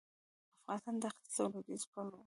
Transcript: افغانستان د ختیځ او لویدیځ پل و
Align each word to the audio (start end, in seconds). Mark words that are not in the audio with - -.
افغانستان 0.75 0.95
د 1.01 1.05
ختیځ 1.15 1.35
او 1.41 1.47
لویدیځ 1.53 1.83
پل 1.91 2.07
و 2.11 2.17